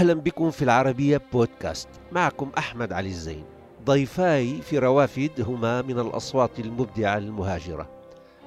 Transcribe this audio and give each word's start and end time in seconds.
أهلا 0.00 0.14
بكم 0.14 0.50
في 0.50 0.62
العربية 0.62 1.20
بودكاست. 1.32 1.88
معكم 2.12 2.50
أحمد 2.58 2.92
علي 2.92 3.08
الزين. 3.08 3.44
ضيفاي 3.84 4.62
في 4.62 4.78
روافد 4.78 5.30
هما 5.38 5.82
من 5.82 5.98
الأصوات 5.98 6.60
المبدعة 6.60 7.18
المهاجرة. 7.18 7.88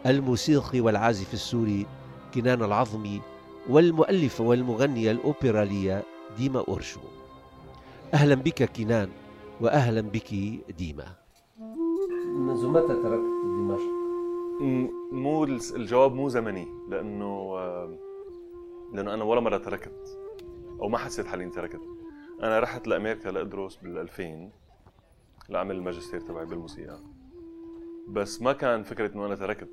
الموسيقي 0.05 0.81
والعازف 0.81 1.33
السوري 1.33 1.85
كنان 2.33 2.63
العظمي 2.63 3.21
والمؤلفة 3.69 4.43
والمغنية 4.43 5.11
الأوبرالية 5.11 6.03
ديما 6.37 6.63
أورشو. 6.67 6.99
أهلا 8.13 8.35
بك 8.35 8.63
كنان 8.63 9.09
وأهلا 9.61 10.01
بك 10.01 10.33
ديما. 10.77 11.05
منذ 12.37 12.67
متى 12.67 12.87
تركت 12.87 13.31
دمشق؟ 13.45 13.93
مو 15.11 15.43
الجواب 15.75 16.13
مو 16.13 16.29
زمني 16.29 16.67
لأنه 16.89 17.55
لأنه 18.93 19.13
أنا 19.13 19.23
ولا 19.23 19.41
مرة 19.41 19.57
تركت. 19.57 20.22
أو 20.81 20.89
ما 20.89 20.97
حسيت 20.97 21.27
حالي 21.27 21.49
تركت 21.49 21.81
أنا 22.43 22.59
رحت 22.59 22.87
لأمريكا 22.87 23.29
لأدرس 23.29 23.75
بال 23.75 23.97
2000 23.97 24.49
لأعمل 25.49 25.75
الماجستير 25.75 26.19
تبعي 26.19 26.45
بالموسيقى. 26.45 26.99
بس 28.07 28.41
ما 28.41 28.53
كان 28.53 28.83
فكرة 28.83 29.15
إنه 29.15 29.25
أنا 29.25 29.35
تركت. 29.35 29.69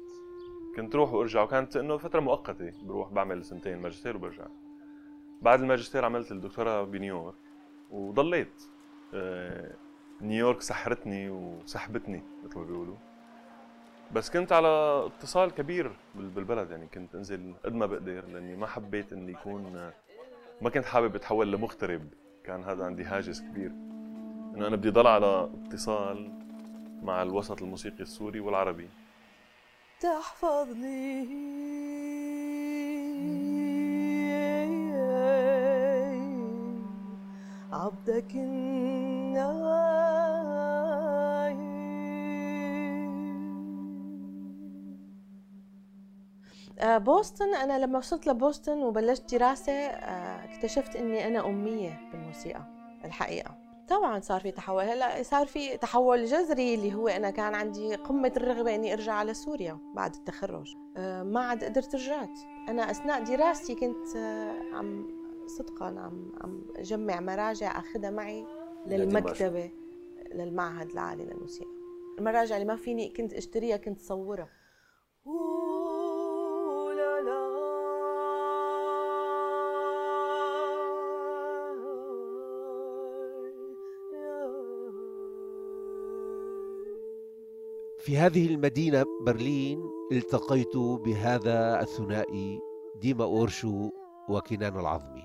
كنت 0.77 0.95
روح 0.95 1.13
وأرجع 1.13 1.43
وكانت 1.43 1.77
إنه 1.77 1.97
فترة 1.97 2.21
مؤقتة. 2.21 2.73
بروح 2.83 3.13
بعمل 3.13 3.45
سنتين 3.45 3.79
ماجستير 3.79 4.17
وبرجع. 4.17 4.47
بعد 5.43 5.61
الماجستير 5.61 6.05
عملت 6.05 6.33
الدكتوراه 6.33 6.85
بنيويورك 6.85 7.35
وضليت. 7.91 8.63
آه، 9.15 9.75
نيويورك 10.21 10.61
سحرتني 10.61 11.31
وسحبتني 11.31 12.23
مثل 12.45 12.59
ما 12.59 12.65
بيقولوا. 12.65 12.97
بس 14.13 14.31
كنت 14.31 14.53
على 14.53 15.03
اتصال 15.07 15.51
كبير 15.51 15.93
بالبلد 16.15 16.71
يعني 16.71 16.87
كنت 16.87 17.15
أنزل 17.15 17.55
قد 17.65 17.75
ما 17.75 17.87
بقدر 17.87 18.27
لأني 18.27 18.57
ما 18.57 18.67
حبيت 18.67 19.13
إني 19.13 19.33
يكون 19.33 19.91
ما 20.61 20.71
كنت 20.71 20.85
حابب 20.85 21.15
أتحول 21.15 21.53
لمغترب. 21.53 22.03
كان 22.45 22.65
هذا 22.65 22.85
عندي 22.85 23.05
هاجس 23.05 23.41
كبير. 23.41 23.71
إنه 24.55 24.67
أنا 24.67 24.77
بدي 24.77 24.91
ضل 24.91 25.07
على 25.07 25.51
اتصال 25.67 26.33
مع 27.03 27.23
الوسط 27.23 27.63
الموسيقي 27.63 28.01
السوري 28.01 28.41
والعربي. 28.41 28.89
تحفظني. 30.01 31.51
عبدك 37.73 38.37
آه، 46.81 46.99
بوسطن 46.99 47.55
أنا 47.55 47.79
لما 47.79 47.99
وصلت 47.99 48.27
لبوسطن 48.27 48.79
وبلشت 48.83 49.35
دراسة 49.35 49.73
آه، 49.73 50.20
اكتشفت 50.61 50.97
إني 50.97 51.27
أنا 51.27 51.47
أمية 51.47 52.11
بالموسيقى 52.13 52.63
الحقيقة. 53.05 53.57
طبعا 53.89 54.21
صار 54.21 54.41
في 54.41 54.51
تحول 54.51 54.85
هلأ 54.85 55.23
صار 55.23 55.47
في 55.47 55.77
تحول 55.77 56.25
جذري 56.25 56.75
اللي 56.75 56.95
هو 56.95 57.09
أنا 57.09 57.31
كان 57.31 57.55
عندي 57.55 57.95
قمة 57.95 58.33
الرغبة 58.37 58.75
إني 58.75 58.93
أرجع 58.93 59.13
على 59.13 59.35
سوريا 59.35 59.79
بعد 59.95 60.15
التخرج. 60.15 60.77
آه، 60.97 61.23
ما 61.23 61.41
عاد 61.41 61.65
قدرت 61.65 61.95
رجعت. 61.95 62.39
أنا 62.69 62.91
أثناء 62.91 63.25
دراستي 63.25 63.75
كنت 63.75 64.17
عم 64.73 65.07
صدقا 65.47 65.87
عم 65.87 66.33
عم 66.41 66.65
اجمع 66.77 67.21
مراجع 67.21 67.79
أخذها 67.79 68.11
معي 68.11 68.47
للمكتبة 68.87 69.71
للمعهد 70.35 70.91
العالي 70.91 71.25
للموسيقى. 71.25 71.71
المراجع 72.19 72.57
اللي 72.57 72.67
ما 72.67 72.77
فيني 72.77 73.09
كنت 73.09 73.35
أشتريها 73.35 73.77
كنت 73.77 74.01
صورها. 74.01 74.49
في 88.01 88.19
هذه 88.19 88.47
المدينة 88.47 89.05
برلين 89.27 89.83
التقيت 90.13 90.77
بهذا 90.77 91.81
الثنائي 91.81 92.61
ديما 93.01 93.25
أورشو 93.25 93.91
وكنان 94.29 94.79
العظمي. 94.79 95.25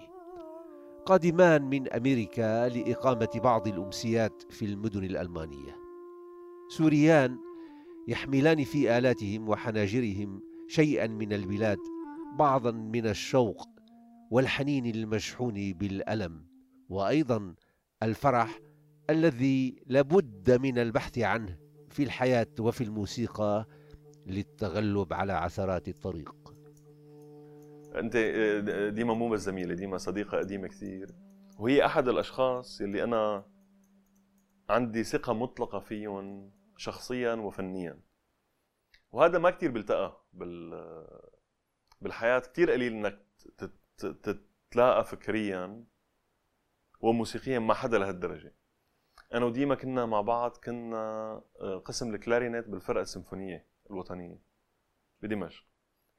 قادمان 1.05 1.61
من 1.63 1.87
أمريكا 1.87 2.69
لإقامة 2.69 3.29
بعض 3.43 3.67
الأمسيات 3.67 4.43
في 4.49 4.65
المدن 4.65 5.03
الألمانية. 5.03 5.75
سوريان 6.69 7.37
يحملان 8.07 8.63
في 8.63 8.97
آلاتهم 8.97 9.49
وحناجرهم 9.49 10.41
شيئا 10.67 11.07
من 11.07 11.33
البلاد 11.33 11.79
بعضا 12.39 12.71
من 12.71 13.07
الشوق 13.07 13.69
والحنين 14.31 14.85
المشحون 14.85 15.73
بالألم 15.73 16.45
وأيضا 16.89 17.55
الفرح 18.03 18.59
الذي 19.09 19.75
لابد 19.87 20.61
من 20.61 20.79
البحث 20.79 21.19
عنه. 21.19 21.64
في 21.95 22.03
الحياة 22.03 22.47
وفي 22.59 22.83
الموسيقى 22.83 23.65
للتغلب 24.25 25.13
على 25.13 25.33
عثرات 25.33 25.87
الطريق. 25.87 26.55
أنت 27.95 28.17
ديما 28.93 29.13
مو 29.13 29.29
بس 29.29 29.41
زميلة 29.41 29.75
ديما 29.75 29.97
صديقة 29.97 30.37
قديمة 30.37 30.67
كثير. 30.67 31.15
وهي 31.59 31.85
أحد 31.85 32.07
الأشخاص 32.07 32.81
اللي 32.81 33.03
أنا 33.03 33.45
عندي 34.69 35.03
ثقة 35.03 35.33
مطلقة 35.33 35.79
فيهم 35.79 36.51
شخصيا 36.77 37.33
وفنيا. 37.33 37.99
وهذا 39.11 39.39
ما 39.39 39.49
كثير 39.49 39.71
بيلتقى 39.71 40.25
بال 40.33 40.71
بالحياة. 42.01 42.39
كثير 42.39 42.71
قليل 42.71 42.93
إنك 42.93 43.25
تتلاقى 43.97 45.05
فكريا 45.05 45.85
وموسيقيا 47.01 47.59
مع 47.59 47.73
حدا 47.73 47.97
لهالدرجة. 47.97 48.55
أنا 49.33 49.45
وديما 49.45 49.75
كنا 49.75 50.05
مع 50.05 50.21
بعض 50.21 50.57
كنا 50.57 50.97
آه، 51.61 51.77
قسم 51.85 52.15
الكلارينيت 52.15 52.67
بالفرقة 52.67 53.01
السيمفونية 53.01 53.65
الوطنية 53.91 54.41
بدمشق. 55.21 55.65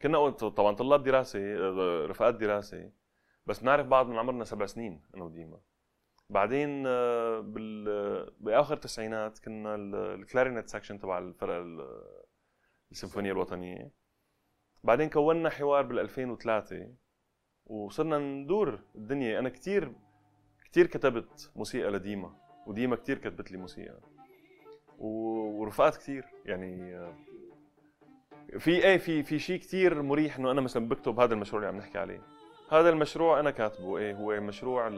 كنا 0.03 0.31
طبعا 0.31 0.75
طلاب 0.75 1.03
دراسة 1.03 1.39
آه، 1.39 2.07
رفقات 2.07 2.35
دراسة 2.35 2.91
بس 3.47 3.61
بنعرف 3.61 3.87
بعض 3.87 4.07
من 4.07 4.19
عمرنا 4.19 4.45
سبع 4.45 4.67
سنين 4.67 5.03
أنا 5.15 5.25
وديما. 5.25 5.61
بعدين 6.31 6.85
آه، 6.87 7.41
بال 7.41 7.85
بآخر 8.41 8.75
التسعينات 8.75 9.39
كنا 9.39 9.75
ال 10.15 10.21
clarinet 10.21 10.69
section 10.69 10.99
تبع 10.99 11.19
الفرقة 11.19 11.65
السيمفونية 12.93 13.33
الوطنية. 13.33 13.91
بعدين 14.85 15.09
كونا 15.09 15.51
حوار 15.51 15.83
بال 15.83 15.99
2003 15.99 16.95
وصرنا 17.67 18.19
ندور 18.19 18.81
الدنيا. 18.95 19.39
أنا 19.39 19.49
كثير 19.49 19.93
كثير 20.71 20.87
كتبت 20.87 21.53
موسيقى 21.57 21.91
لديما. 21.91 22.46
وديما 22.67 22.97
كثير 22.97 23.19
كتبت 23.19 23.53
لي 23.53 23.59
موسيقى 23.59 24.01
ورفقات 24.99 25.97
كثير 25.97 26.25
يعني 26.45 26.99
في 28.59 28.71
إيه 28.71 28.99
في 28.99 29.23
في 29.23 29.39
شيء 29.39 29.61
كثير 29.61 30.03
مريح 30.03 30.39
إنه 30.39 30.51
أنا 30.51 30.61
مثلا 30.61 30.89
بكتب 30.89 31.21
هذا 31.21 31.35
المشروع 31.35 31.63
اللي 31.63 31.69
عم 31.69 31.77
نحكي 31.77 31.99
عليه. 31.99 32.23
هذا 32.71 32.89
المشروع 32.89 33.41
أنا 33.41 33.51
كاتبه 33.51 33.99
إيه 33.99 34.15
هو 34.15 34.41
مشروع 34.41 34.89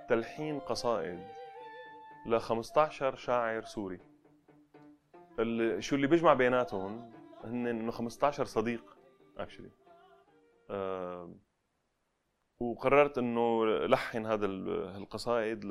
لتلحين 0.00 0.58
قصائد 0.58 1.18
ل 2.26 2.38
15 2.38 3.16
شاعر 3.16 3.62
سوري. 3.62 4.00
اللي 5.38 5.82
شو 5.82 5.96
اللي 5.96 6.06
بيجمع 6.06 6.34
بيناتهم 6.34 7.10
هن 7.44 7.66
إنه 7.66 7.90
15 7.92 8.44
صديق 8.44 8.96
actually 9.38 9.70
آه 10.70 11.34
وقررت 12.62 13.18
إنه 13.18 13.64
لحن 13.86 14.26
هذا 14.26 14.46
القصائد 14.96 15.64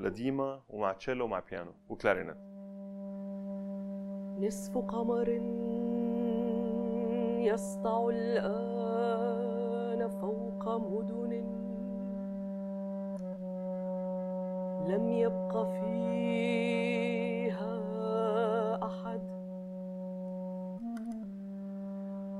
لديما 0.00 0.60
ومع 0.70 0.92
تشيلو 0.92 1.24
ومع 1.24 1.42
بيانو 1.50 1.70
وكلارينت 1.88 2.36
نصف 4.40 4.78
قمر 4.78 5.28
يسطع 7.38 8.08
الآن 8.08 10.08
فوق 10.08 10.68
مدن. 10.68 11.44
لم 14.88 15.08
يبق 15.08 15.62
فيها 15.62 17.74
أحد. 18.86 19.20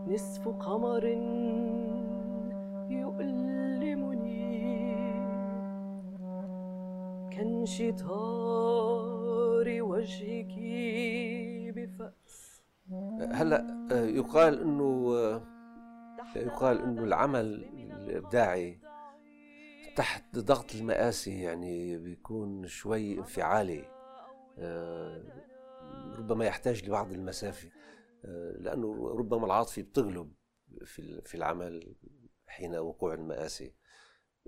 نصف 0.09 0.49
قمر 0.49 1.05
انشطار 7.41 8.85
وجهك 9.83 10.55
بفأس. 11.77 12.63
هلا 13.33 13.89
آه، 13.93 14.05
يقال 14.05 14.61
إنه 14.61 15.15
آه، 15.17 15.43
يقال 16.37 16.83
إنه 16.83 17.05
العمل 17.05 17.65
الإبداعي 17.91 18.81
تحت 19.97 20.39
ضغط 20.39 20.75
المآسي 20.75 21.43
يعني 21.43 21.99
بيكون 21.99 22.67
شوي 22.67 23.19
انفعالي 23.19 23.85
آه، 24.59 25.23
ربما 26.19 26.45
يحتاج 26.45 26.85
لبعض 26.85 27.13
المسافة 27.13 27.71
لأنه 28.59 29.09
ربما 29.09 29.47
العاطفة 29.47 29.83
بتغلب 29.83 30.33
في 31.25 31.35
العمل 31.35 31.97
حين 32.47 32.77
وقوع 32.77 33.15
المآسي. 33.15 33.75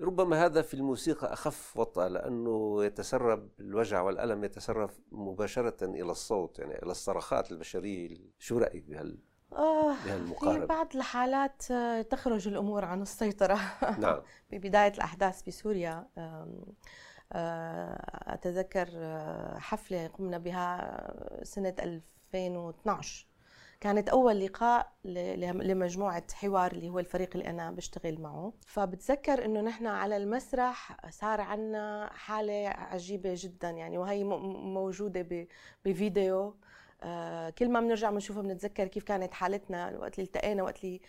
ربما 0.00 0.44
هذا 0.44 0.62
في 0.62 0.74
الموسيقى 0.74 1.32
أخف 1.32 1.76
وطأة 1.76 2.08
لأنه 2.08 2.84
يتسرب 2.84 3.48
الوجع 3.60 4.00
والألم 4.00 4.44
يتسرب 4.44 4.90
مباشرة 5.12 5.84
إلى 5.84 6.10
الصوت 6.10 6.58
يعني 6.58 6.82
إلى 6.82 6.90
الصرخات 6.90 7.52
البشرية 7.52 8.18
شو 8.38 8.58
رأيك 8.58 8.84
بهال 8.84 9.18
آه 9.52 9.94
في 10.40 10.66
بعض 10.66 10.96
الحالات 10.96 11.70
آه، 11.70 12.02
تخرج 12.02 12.48
الأمور 12.48 12.84
عن 12.84 13.02
السيطرة. 13.02 13.58
نعم. 13.98 14.20
ببداية 14.50 14.92
الأحداث 14.92 15.42
بسوريا 15.42 16.08
آه، 16.18 16.66
أتذكر 18.34 18.88
حفلة 19.58 20.06
قمنا 20.06 20.38
بها 20.38 21.42
سنة 21.42 21.74
2012 21.78 23.26
كانت 23.80 24.08
أول 24.08 24.40
لقاء 24.40 24.92
لمجموعة 25.04 26.24
حوار 26.32 26.72
اللي 26.72 26.88
هو 26.88 26.98
الفريق 26.98 27.30
اللي 27.36 27.50
أنا 27.50 27.70
بشتغل 27.70 28.20
معه. 28.20 28.52
فبتذكر 28.66 29.44
إنه 29.44 29.60
نحن 29.60 29.86
على 29.86 30.16
المسرح 30.16 30.96
صار 31.10 31.40
عنا 31.40 32.10
حالة 32.12 32.68
عجيبة 32.68 33.34
جدا 33.36 33.70
يعني 33.70 33.98
وهي 33.98 34.24
موجودة 34.24 35.48
بفيديو. 35.84 36.56
آه، 37.02 37.50
كل 37.50 37.68
ما 37.70 37.80
بنرجع 37.80 38.10
بنشوفها 38.10 38.42
بنتذكر 38.42 38.86
كيف 38.86 39.04
كانت 39.04 39.34
حالتنا 39.34 39.98
وقت 39.98 40.18
اللي 40.18 40.26
التقينا 40.26 40.62
وقت 40.62 40.84
اللي 40.84 41.00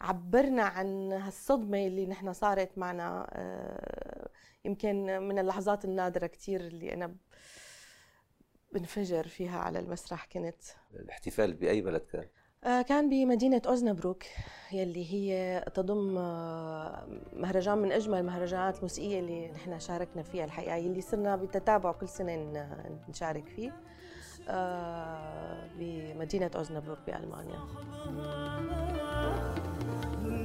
عبرنا 0.00 0.62
عن 0.62 1.12
هالصدمة 1.12 1.86
اللي 1.86 2.06
نحن 2.06 2.32
صارت 2.32 2.78
معنا. 2.78 3.26
آه، 3.30 4.28
يمكن 4.64 5.18
من 5.22 5.38
اللحظات 5.38 5.84
النادرة 5.84 6.26
كتير 6.26 6.60
اللي 6.60 6.94
أنا 6.94 7.16
بنفجر 8.74 9.28
فيها 9.28 9.58
على 9.58 9.78
المسرح 9.78 10.24
كنت 10.24 10.62
الاحتفال 10.94 11.54
بأي 11.54 11.82
بلد 11.82 12.02
كان؟ 12.12 12.26
آه، 12.64 12.82
كان 12.82 13.10
بمدينة 13.10 13.62
أوزنبروك 13.66 14.22
يلي 14.72 15.12
هي 15.12 15.60
تضم 15.74 16.14
مهرجان 17.32 17.78
من 17.78 17.92
أجمل 17.92 18.18
المهرجانات 18.18 18.76
الموسيقية 18.76 19.20
اللي 19.20 19.50
نحن 19.50 19.78
شاركنا 19.78 20.22
فيها 20.22 20.44
الحقيقة 20.44 20.76
يلي 20.76 21.00
صرنا 21.00 21.36
بتتابع 21.36 21.92
كل 21.92 22.08
سنة 22.08 22.34
نشارك 23.08 23.48
فيه 23.48 23.72
آه، 24.48 25.68
بمدينة 25.78 26.50
أوزنبروك 26.56 26.98
بألمانيا 27.06 27.58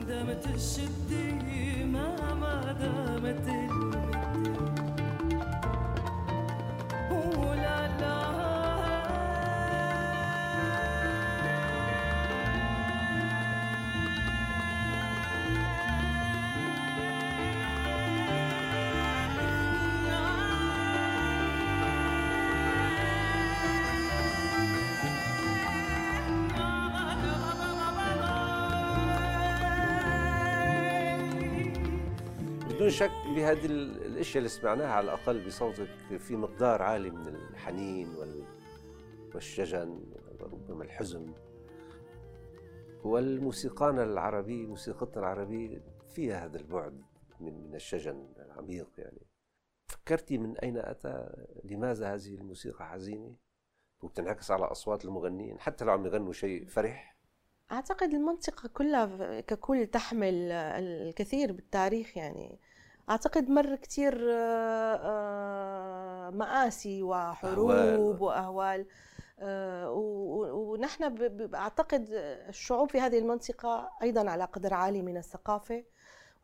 دامت 0.07 0.47
الشدة 0.55 1.85
ما 1.85 2.75
دامت 2.79 3.49
بدون 32.79 32.91
شك 32.91 33.11
بهذه 33.35 33.65
الأشياء 33.65 34.37
اللي 34.37 34.49
سمعناها 34.49 34.87
على 34.87 35.03
الأقل 35.03 35.45
بصوتك 35.45 36.17
في 36.17 36.35
مقدار 36.35 36.81
عالي 36.81 37.09
من 37.09 37.35
الحنين 37.35 38.15
والشجن 39.33 40.03
وربما 40.39 40.83
الحزن. 40.83 41.33
والموسيقانا 43.03 44.03
العربي 44.03 44.65
موسيقتنا 44.65 45.19
العربية 45.19 45.83
فيها 46.07 46.45
هذا 46.45 46.57
البعد 46.57 47.01
من 47.39 47.75
الشجن 47.75 48.33
العميق 48.37 48.89
يعني. 48.97 49.27
فكرتي 49.87 50.37
من 50.37 50.57
أين 50.57 50.77
أتى؟ 50.77 51.45
لماذا 51.63 52.13
هذه 52.13 52.35
الموسيقى 52.35 52.87
حزينة؟ 52.87 53.35
وبتنعكس 54.01 54.51
على 54.51 54.65
أصوات 54.65 55.05
المغنيين 55.05 55.59
حتى 55.59 55.85
لو 55.85 55.91
عم 55.91 56.05
يغنوا 56.05 56.33
شيء 56.33 56.65
فرح. 56.65 57.18
أعتقد 57.71 58.13
المنطقة 58.13 58.69
كلها 58.69 59.41
ككل 59.41 59.87
تحمل 59.87 60.51
الكثير 60.51 61.51
بالتاريخ 61.51 62.17
يعني. 62.17 62.59
أعتقد 63.09 63.49
مر 63.49 63.75
كثير 63.75 64.31
آه، 64.31 64.95
آه، 64.95 66.29
مآسي 66.29 67.03
وحروب 67.03 67.71
أهوال. 67.71 68.21
وأهوال. 68.21 68.85
آه، 69.39 69.91
ونحن 70.53 71.03
أعتقد 71.55 72.07
الشعوب 72.49 72.91
في 72.91 72.99
هذه 72.99 73.19
المنطقة 73.19 73.91
أيضا 74.01 74.29
على 74.29 74.43
قدر 74.43 74.73
عالي 74.73 75.01
من 75.01 75.17
الثقافة 75.17 75.83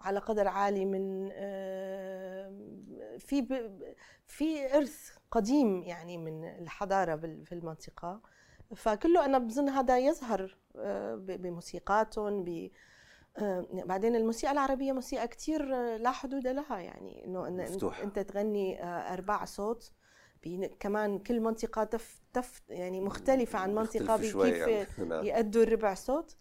وعلى 0.01 0.19
قدر 0.19 0.48
عالي 0.48 0.86
من 0.86 1.30
في 3.19 3.69
في 4.28 4.78
إرث 4.78 5.10
قديم 5.31 5.83
يعني 5.83 6.18
من 6.18 6.44
الحضارة 6.44 7.16
في 7.16 7.51
المنطقة. 7.51 8.21
فكله 8.76 9.26
أنا 9.26 9.38
بظن 9.38 9.70
هذا 9.70 10.00
يظهر 10.00 10.58
بموسيقاتهم 11.16 12.44
آه، 13.38 13.66
بعدين 13.72 14.16
الموسيقى 14.16 14.54
العربية 14.54 14.92
موسيقى 14.92 15.28
كتير 15.28 15.76
آه، 15.76 15.98
لا 15.98 16.12
حدود 16.12 16.48
لها 16.48 16.80
يعني 16.80 17.26
إنه 17.26 17.50
مفتوح. 17.50 18.00
أنت 18.00 18.20
تغني 18.20 18.84
آه، 18.84 19.14
ارباع 19.14 19.46
صوت 19.46 19.92
كمان 20.80 21.20
كل 21.20 21.40
منطقة 21.40 21.84
تف 21.84 22.22
تف 22.34 22.62
يعني 22.70 23.02
مختلفة 23.02 23.60
عن 23.60 23.76
منطقة 23.76 24.16
بكيف 24.16 24.36
يعني. 24.36 24.88
نعم. 25.10 25.24
يأدوا 25.26 25.64
الربع 25.64 25.94
صوت 25.94 26.36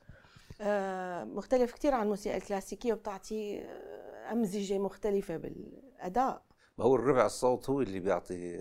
مختلف 1.36 1.72
كتير 1.72 1.94
عن 1.94 2.02
الموسيقى 2.02 2.36
الكلاسيكية 2.36 2.92
وبتعطي 2.92 3.60
أمزجة 4.32 4.78
مختلفة 4.78 5.36
بالأداء 5.36 6.42
ما 6.78 6.84
هو 6.84 6.94
الربع 6.94 7.26
الصوت 7.26 7.70
هو 7.70 7.80
اللي 7.80 8.00
بيعطي 8.00 8.60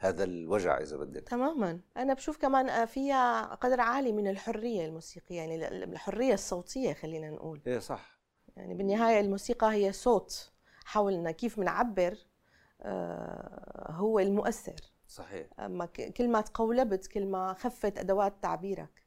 هذا 0.00 0.24
الوجع 0.24 0.78
إذا 0.78 0.96
بدك. 0.96 1.28
تماما. 1.28 1.80
أنا 1.96 2.14
بشوف 2.14 2.36
كمان 2.36 2.86
فيها 2.86 3.54
قدر 3.54 3.80
عالي 3.80 4.12
من 4.12 4.28
الحرية 4.28 4.86
الموسيقية 4.86 5.36
يعني 5.36 5.68
الحرية 5.68 6.34
الصوتية 6.34 6.92
خلينا 6.92 7.30
نقول. 7.30 7.60
إيه 7.66 7.78
صح. 7.78 8.20
يعني 8.56 8.74
بالنهاية 8.74 9.20
الموسيقى 9.20 9.72
هي 9.72 9.92
صوت 9.92 10.52
حاولنا 10.84 11.30
كيف 11.30 11.60
بنعبر 11.60 12.16
آه، 12.82 13.92
هو 13.92 14.18
المؤثر. 14.18 14.76
صحيح. 15.08 15.46
أما 15.58 15.86
كل 15.86 16.28
ما 16.28 16.40
تقولبت 16.40 17.06
كل 17.06 17.26
ما 17.26 17.54
خفت 17.54 17.98
أدوات 17.98 18.34
تعبيرك. 18.42 19.02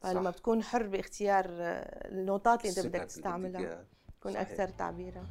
فلما 0.00 0.30
بتكون 0.30 0.62
حر 0.62 0.86
باختيار 0.86 1.46
آه، 1.48 2.08
النوتات 2.08 2.64
اللي 2.64 2.80
انت 2.80 2.86
بدك 2.86 3.04
تستعملها 3.04 3.84
تكون 4.20 4.36
أكثر 4.36 4.68
تعبيرا. 4.68 5.26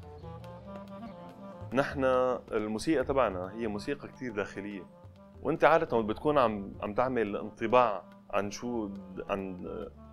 نحن 1.73 2.03
الموسيقى 2.51 3.03
تبعنا 3.03 3.53
هي 3.53 3.67
موسيقى 3.67 4.07
كثير 4.07 4.33
داخلية. 4.33 4.97
وانت 5.41 5.63
عادة 5.63 6.01
بتكون 6.01 6.37
عم 6.37 6.75
عم 6.81 6.93
تعمل 6.93 7.35
انطباع 7.35 8.09
عن 8.29 8.51
شو 8.51 8.93
عن 9.29 9.67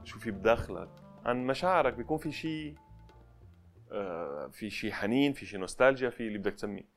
شو 0.04 0.18
في 0.18 0.30
بداخلك 0.30 0.90
عن 1.24 1.46
مشاعرك 1.46 1.94
بيكون 1.94 2.18
في 2.18 2.32
شيء 2.32 2.74
آه، 3.92 4.46
في 4.48 4.70
شيء 4.70 4.92
حنين 4.92 5.32
في 5.32 5.46
شيء 5.46 5.60
نوستالجيا 5.60 6.10
في 6.10 6.26
اللي 6.26 6.38
بدك 6.38 6.54
تسميه. 6.54 6.88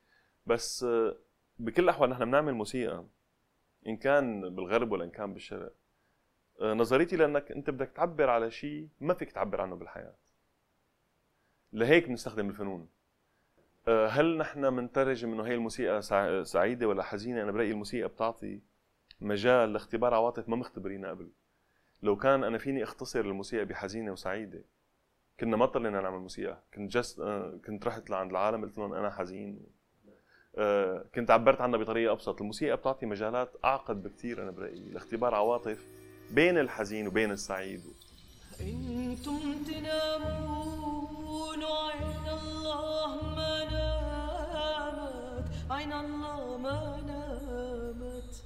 بس 0.46 0.84
آه، 0.84 1.17
بكل 1.60 1.84
الأحوال 1.84 2.10
نحن 2.10 2.25
بنعمل 2.25 2.53
موسيقى 2.53 3.05
إن 3.88 3.98
كان 3.98 4.55
بالغرب 4.55 4.91
ولا 4.91 5.03
إن 5.03 5.10
كان 5.10 5.34
بالشرق. 5.34 5.74
آه، 6.62 6.74
نظريتي 6.74 7.15
لأنك 7.15 7.51
أنت 7.51 7.69
بدك 7.69 7.91
تعبر 7.96 8.29
على 8.29 8.51
شيء 8.51 8.89
ما 9.00 9.13
فيك 9.13 9.31
تعبر 9.31 9.62
عنه 9.62 9.75
بالحياة. 9.75 10.15
لهيك 11.74 12.07
بنستخدم 12.07 12.50
الفنون. 12.50 12.89
هل 13.88 14.38
نحن 14.38 14.75
بنترجم 14.75 15.34
إنه 15.34 15.44
هي 15.44 15.56
الموسيقى 15.56 16.01
سعيدة 16.46 16.88
ولا 16.88 17.03
حزينة؟ 17.03 17.44
أنا 17.44 17.51
برأيي 17.51 17.72
الموسيقى 17.72 18.08
بتعطي 18.08 18.60
مجال 19.22 19.74
لاختبار 19.74 20.13
عواطف 20.13 20.50
ما 20.50 20.56
مختبرينها 20.56 21.10
قبل. 21.10 21.29
لو 22.03 22.15
كان 22.15 22.44
أنا 22.44 22.58
فيني 22.58 22.84
أختصر 22.84 23.20
الموسيقى 23.20 23.65
بحزينة 23.65 24.12
وسعيدة 24.12 24.62
كنا 25.39 25.58
ما 25.58 25.63
اضطرينا 25.63 26.01
نعمل 26.01 26.20
موسيقى، 26.20 26.58
كنت 26.74 26.91
جست 26.91 27.20
آه، 27.20 27.60
كنت 27.65 27.88
رحت 27.88 28.10
لعند 28.10 28.32
العالم 28.32 28.65
قلت 28.65 28.77
لهم 28.77 28.94
أنا 28.94 29.10
حزين 29.10 29.60
آه، 30.58 31.06
كنت 31.15 31.32
عبرت 31.32 31.62
عنها 31.62 31.79
بطريقة 31.79 32.12
أبسط، 32.12 32.41
الموسيقى 32.41 32.77
بتعطي 32.77 33.06
مجالات 33.06 33.51
أعقد 33.65 34.03
بكثير 34.03 34.44
أنا 34.44 34.51
برأيي 34.51 34.89
لاختبار 34.89 35.36
عواطف 35.36 35.86
بين 36.32 36.58
الحزين 36.58 37.08
وبين 37.08 37.32
السعيد 37.32 37.82
أنتم 38.62 39.63
تنامون 39.67 40.37
عين 45.77 45.93
الله 45.93 46.57
ما 46.57 47.01
نامت. 47.07 48.43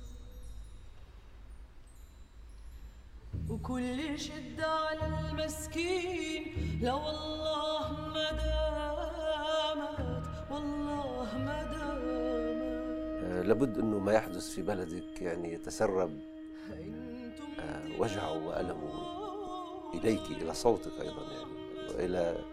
وكل 3.50 4.20
شدة 4.20 4.68
على 4.68 5.30
المسكين 5.30 6.44
لو 6.82 6.98
الله 6.98 7.92
ما 8.14 8.32
دامت 8.32 10.00
والله 10.52 11.38
ما 11.38 11.64
دامت. 11.64 13.24
آه، 13.24 13.42
لابد 13.42 13.78
إنه 13.78 14.00
ما 14.00 14.14
يحدث 14.14 14.50
في 14.50 14.62
بلدك 14.62 15.22
يعني 15.22 15.54
يتسرب 15.54 16.20
آه، 17.60 18.00
وجعه 18.00 18.48
وألمه 18.48 19.22
إليك 19.94 20.26
إلى 20.32 20.54
صوتك 20.54 21.02
أيضا 21.02 21.24
يعني 21.32 21.90
وإلى 21.90 22.44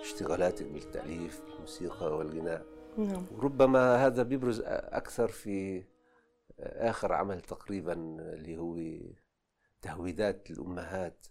اشتغالاتك 0.00 0.66
بالتأليف 0.66 1.40
بالموسيقى 1.50 2.16
والغناء. 2.16 2.73
نعم. 2.98 3.26
وربما 3.32 4.06
هذا 4.06 4.22
بيبرز 4.22 4.60
أكثر 4.66 5.28
في 5.28 5.84
آخر 6.60 7.12
عمل 7.12 7.40
تقريبا 7.40 7.92
اللي 8.18 8.58
هو 8.58 8.78
تهويدات 9.82 10.50
الأمهات 10.50 11.26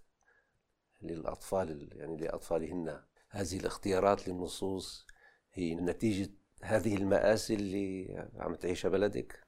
للأطفال 1.02 1.90
يعني 1.96 2.18
لأطفالهن. 2.18 3.00
هذه 3.30 3.58
الاختيارات 3.60 4.28
للنصوص 4.28 5.08
هي 5.54 5.76
نتيجة 5.76 6.30
هذه 6.64 6.96
المآسي 6.98 7.54
اللي 7.54 8.28
عم 8.40 8.56
تعيشها 8.56 8.90
بلدك 8.90 9.44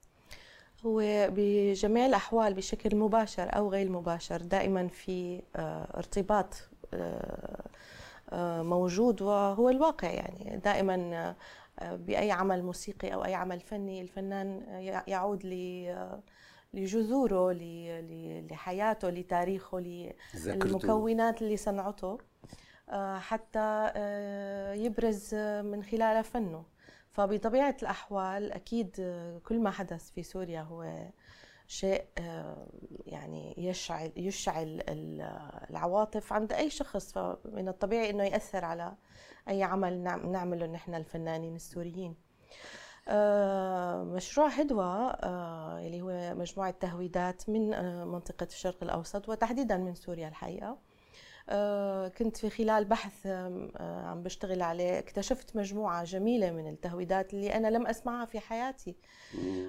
هو 0.86 1.02
بجميع 1.32 2.06
الأحوال 2.06 2.54
بشكل 2.54 2.96
مباشر 2.96 3.56
أو 3.56 3.70
غير 3.70 3.90
مباشر 3.90 4.42
دائما 4.42 4.88
في 4.88 5.42
آه، 5.56 5.98
ارتباط 5.98 6.54
آه، 6.94 7.66
آه، 8.30 8.62
موجود 8.62 9.22
وهو 9.22 9.70
الواقع 9.70 10.10
يعني. 10.10 10.58
دائما 10.58 11.36
بأي 11.82 12.32
عمل 12.32 12.64
موسيقي 12.64 13.14
أو 13.14 13.26
أي 13.26 13.34
عمل 13.34 13.60
فني 13.60 14.02
الفنان 14.02 14.64
يعود 15.08 15.46
لجذوره 16.74 17.54
لحياته 18.52 19.10
لتاريخه 19.10 19.80
للمكونات 19.80 21.42
اللي 21.42 21.58
صنعته 21.58 22.18
حتى 23.18 23.92
يبرز 24.76 25.36
من 25.64 25.84
خلالها 25.84 26.22
فنه. 26.22 26.66
فبطبيعة 27.12 27.78
الأحوال 27.82 28.52
أكيد 28.52 28.96
كل 29.46 29.60
ما 29.60 29.72
حدث 29.72 30.12
في 30.12 30.24
سوريا 30.24 30.62
هو 30.62 31.08
شيء 31.68 32.06
يعني 33.06 33.56
يشعل 33.58 34.12
يشعل 34.16 34.84
العواطف 35.70 36.34
عند 36.34 36.54
أي 36.54 36.70
شخص. 36.70 37.12
فمن 37.12 37.68
الطبيعي 37.68 38.10
أنه 38.10 38.24
يأثر 38.24 38.66
على 38.66 38.94
أي 39.50 39.64
عمل 39.64 40.00
نعمله 40.04 40.66
نحن 40.66 40.96
الفنانين 40.96 41.56
السوريين. 41.56 42.16
مشروع 44.16 44.48
هدوة 44.48 45.10
اللي 45.80 46.02
هو 46.02 46.36
مجموعة 46.36 46.72
تهويدات 46.72 47.50
من 47.50 47.70
منطقة 48.08 48.46
الشرق 48.46 48.84
الأوسط 48.84 49.30
وتحديدا 49.30 49.78
من 49.78 49.96
سوريا 49.96 50.28
الحقيقة. 50.28 50.68
آه، 50.68 50.78
كنت 52.18 52.38
في 52.38 52.50
خلال 52.50 52.86
بحث 52.86 53.26
آه، 53.26 54.06
عم 54.06 54.24
بشتغل 54.24 54.62
عليه 54.62 55.00
اكتشفت 55.00 55.56
مجموعة 55.56 56.04
جميلة 56.04 56.52
من 56.52 56.68
التهويدات 56.68 57.34
اللي 57.34 57.54
أنا 57.54 57.68
لم 57.68 57.88
أسمعها 57.88 58.26
في 58.26 58.40
حياتي. 58.40 58.96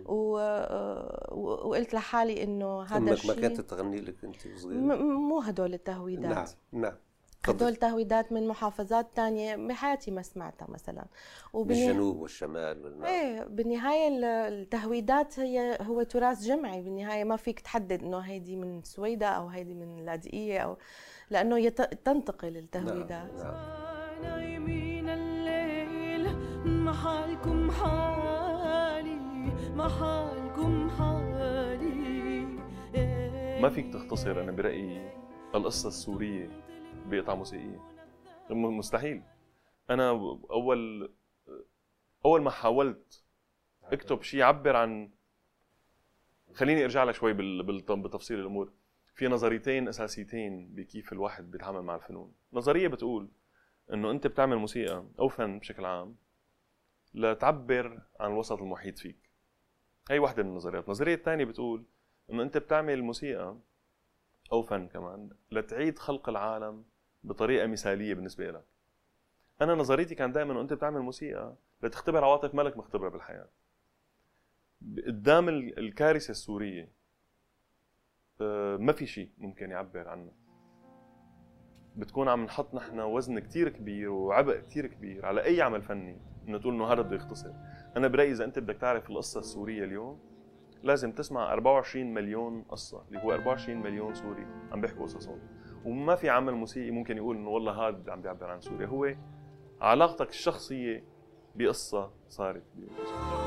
و... 0.07 0.39
آه، 0.39 1.35
وقلت 1.35 1.95
لحالي 1.95 2.43
إنه 2.43 2.83
هذا 2.83 3.13
الشيء 3.13 3.35
ما 3.35 3.41
كانت 3.41 3.61
تغني 3.61 4.01
لك 4.01 4.25
أنت 4.25 4.37
صغيرة؟ 4.57 4.81
مو 5.05 5.41
هدول 5.41 5.75
التهويدات. 5.75 6.31
نعم 6.31 6.47
نعم. 6.73 6.97
هدول 7.45 7.77
تهويدات 7.77 8.33
من 8.33 8.49
محافظات 8.49 9.07
تانية 9.15 9.57
بحياتي 9.57 10.11
ما 10.11 10.23
سمعتها 10.23 10.69
مثلا. 10.71 11.05
وبالنهاية 11.53 11.87
بالجنوب 11.89 12.17
والشمال 12.21 12.85
والنار 12.85 13.09
إيه 13.09 13.45
بالنهاية 13.45 14.09
التهويدات 14.49 15.39
هي 15.39 15.79
هو 15.83 16.03
تراث 16.03 16.43
جمعي. 16.43 16.83
بالنهاية 16.83 17.25
ما 17.25 17.37
فيك 17.37 17.61
تحدد 17.61 18.03
إنه 18.03 18.19
هيدي 18.19 18.57
من 18.57 18.83
سويدة 18.83 19.27
أو 19.29 19.47
هيدي 19.49 19.75
من 19.75 19.99
اللاذقية 19.99 20.59
أو 20.59 20.77
لأنه 21.31 21.59
يت... 21.59 21.83
تنتقل 21.83 22.57
التهويدات. 22.57 23.33
نعم. 23.35 23.45
نعم. 23.45 24.23
نايمين 24.23 25.09
الليل 25.09 26.29
محالكم 26.67 27.71
حالي 27.71 29.17
محالكم 29.75 30.91
حالي 30.91 32.47
ما 33.63 33.69
فيك 33.69 33.93
تختصر 33.93 34.41
أنا 34.41 34.53
برأيي 34.53 35.11
القصة 35.55 35.89
السورية 35.89 36.66
بقطعه 37.07 37.35
موسيقيه 37.35 37.81
مستحيل. 38.51 39.23
أنا 39.91 40.11
أول 40.51 41.13
أول 42.25 42.43
ما 42.43 42.51
حاولت 42.51 43.25
أكتب 43.85 44.23
شيء 44.23 44.41
يعبر 44.41 44.77
عن 44.77 45.11
خليني 46.55 46.85
أرجع 46.85 47.05
لك 47.05 47.15
شوي 47.15 47.33
بتفصيل 48.03 48.41
الأمور. 48.41 48.73
في 49.15 49.29
نظريتين 49.29 49.89
أساسيتين 49.89 50.75
بكيف 50.75 51.13
الواحد 51.13 51.51
بيتعامل 51.51 51.83
مع 51.83 51.95
الفنون. 51.95 52.33
نظرية 52.53 52.89
بتقول 52.89 53.29
إنه 53.93 54.11
أنت 54.11 54.27
بتعمل 54.27 54.57
موسيقى 54.57 55.05
أو 55.19 55.29
فن 55.29 55.59
بشكل 55.59 55.85
عام 55.85 56.17
لتعبر 57.15 58.03
عن 58.21 58.33
الوسط 58.33 58.59
المحيط 58.59 58.99
فيك. 58.99 59.31
هي 60.11 60.19
واحدة 60.19 60.43
من 60.43 60.49
النظريات. 60.49 60.85
النظرية 60.85 61.15
الثانية 61.15 61.45
بتقول 61.45 61.85
إنه 62.31 62.43
أنت 62.43 62.59
بتعمل 62.59 63.03
موسيقى 63.03 63.57
أو 64.53 64.63
فن 64.63 64.89
كمان 64.89 65.31
لتعيد 65.51 65.99
خلق 65.99 66.29
العالم 66.29 66.85
بطريقة 67.27 67.67
مثالية 67.67 68.15
بالنسبة 68.15 68.51
لك 68.51 68.65
أنا 69.61 69.75
نظريتي 69.75 70.15
كان 70.15 70.33
دائما 70.33 70.53
انه 70.53 70.61
أنت 70.61 70.73
بتعمل 70.73 71.01
موسيقى 71.01 71.55
لتختبر 71.83 72.25
عواطف 72.25 72.55
مالك 72.55 72.77
مختبرها 72.77 73.11
بالحياة. 73.11 73.49
قدام 75.07 75.49
الكارثة 75.49 76.31
السورية 76.31 76.93
آه، 78.41 78.77
ما 78.77 78.93
في 78.93 79.07
شيء 79.07 79.31
ممكن 79.39 79.71
يعبر 79.71 80.09
عنه. 80.09 80.33
بتكون 81.97 82.29
عم 82.29 82.45
نحط 82.45 82.75
نحن 82.75 83.01
وزن 83.01 83.39
كتير 83.39 83.69
كبير 83.69 84.11
وعبء 84.11 84.61
كتير 84.61 84.87
كبير 84.87 85.27
على 85.27 85.45
أي 85.45 85.63
عمل 85.63 85.83
فني. 85.83 86.21
إنه 86.49 86.59
تقول 86.59 86.75
إنه 86.75 86.93
هذا 86.93 87.03
بده 87.03 87.17
يختصر. 87.17 87.53
أنا 87.97 88.09
برأيي 88.09 88.33
إذا 88.33 88.45
أنت 88.45 88.59
بدك 88.59 88.77
تعرف 88.77 89.11
القصة 89.11 89.41
السورية 89.41 89.85
اليوم 89.85 90.21
لازم 90.83 91.13
تسمع 91.13 91.53
24 91.53 92.15
مليون 92.15 92.63
قصة 92.63 93.05
اللي 93.09 93.23
هو 93.23 93.33
24 93.33 93.83
مليون 93.83 94.15
سوري 94.15 94.47
عم 94.73 94.81
بيحكوا 94.81 95.03
قصصهم. 95.03 95.41
وما 95.87 96.15
في 96.15 96.31
عمل 96.31 96.55
موسيقي 96.55 96.91
ممكن 96.91 97.17
يقول 97.17 97.37
إنه 97.37 97.49
والله 97.49 97.89
هذا 97.89 98.13
عم 98.13 98.23
بيعبر 98.23 98.51
عن 98.51 98.61
سوريا. 98.61 98.87
هو 98.87 99.15
علاقتك 99.81 100.29
الشخصية 100.29 101.05
بقصة 101.55 102.11
صارت 102.29 102.63
بسوريا 102.77 103.47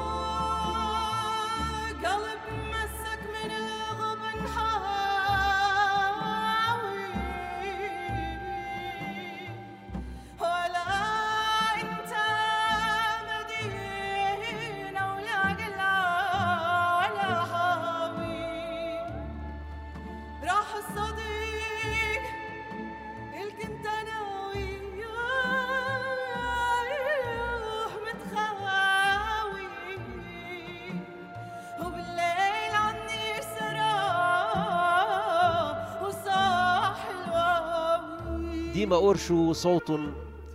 ديما 38.90 39.02
أورشو 39.02 39.54
صوت 39.54 39.92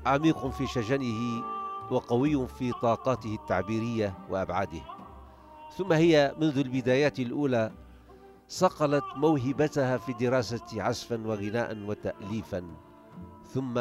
عميق 0.07 0.47
في 0.47 0.67
شجنه 0.67 1.45
وقوي 1.91 2.49
في 2.49 2.73
طاقاته 2.73 3.35
التعبيرية 3.35 4.19
وأبعاده. 4.31 4.81
ثم 5.77 5.93
هي 5.93 6.35
منذ 6.41 6.59
البدايات 6.59 7.21
الأولى 7.21 7.73
صقلت 8.49 9.05
موهبتها 9.17 9.97
في 9.97 10.13
دراسة 10.13 10.83
عزفا 10.83 11.27
وغناء 11.27 11.79
وتأليفا. 11.87 12.63
ثم 13.53 13.79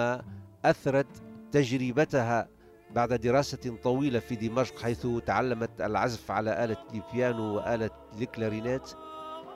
أثرت 0.65 1.23
تجربتها 1.51 2.49
بعد 2.91 3.13
دراسة 3.13 3.77
طويلة 3.83 4.19
في 4.19 4.35
دمشق 4.35 4.79
حيث 4.79 5.07
تعلمت 5.25 5.81
العزف 5.81 6.31
على 6.31 6.63
آلة 6.63 6.77
البيانو 6.93 7.55
وآلة 7.55 7.89
الكلارينيت. 8.21 8.93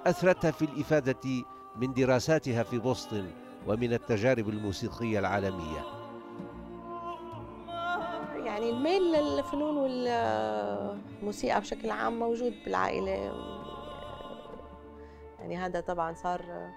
أثرتها 0.07 0.51
في 0.51 0.65
الإفادة 0.65 1.45
من 1.75 1.93
دراساتها 1.93 2.63
في 2.63 2.79
بوسطن. 2.79 3.46
ومن 3.67 3.93
التجارب 3.93 4.49
الموسيقية 4.49 5.19
العالمية. 5.19 5.83
يعني 8.45 8.69
الميل 8.69 9.01
للفنون 9.01 9.77
والموسيقى 9.77 11.59
بشكل 11.59 11.91
عام 11.91 12.19
موجود 12.19 12.53
بالعائلة 12.65 13.11
يعني 15.39 15.57
هذا 15.57 15.79
طبعا 15.81 16.13
صار 16.13 16.71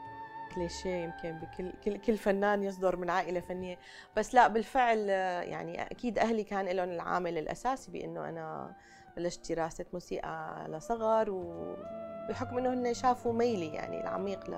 كليشيه 0.55 1.05
يمكن 1.05 1.39
بكل 1.39 1.73
كل 1.85 1.97
كل 1.97 2.17
فنان 2.17 2.63
يصدر 2.63 2.97
من 2.97 3.11
عائلة 3.11 3.41
فنية. 3.41 3.79
بس 4.17 4.35
لا 4.35 4.49
بالفعل 4.49 5.09
يعني 5.49 5.83
أكيد 5.83 6.19
أهلي 6.19 6.45
كان 6.45 6.69
لهم 6.69 6.89
العامل 6.89 7.39
الأساسي 7.39 7.93
بإنه 7.93 8.29
أنا 8.29 8.77
بلشت 9.17 9.53
دراسة 9.53 9.85
موسيقى 9.93 10.67
لصغر 10.69 11.31
وبحكم 11.31 12.59
إنه 12.59 12.75
هن 12.75 12.95
شافوا 12.95 13.33
ميلي 13.33 13.75
يعني 13.75 14.01
العميق 14.01 14.51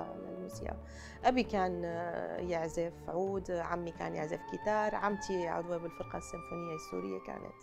للموسيقى 0.52 0.76
أبي 1.24 1.42
كان 1.42 1.82
آه، 1.84 2.36
يعزف 2.36 2.92
عود 3.08 3.50
عمي 3.50 3.92
كان 3.92 4.14
يعزف 4.14 4.40
جيتار 4.50 4.94
عمتي 4.94 5.48
عضوة 5.48 5.76
بالفرقة 5.76 6.18
السيمفونية 6.18 6.74
السورية 6.74 7.18
كانت 7.26 7.54